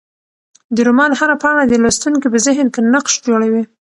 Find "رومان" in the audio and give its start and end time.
0.87-1.11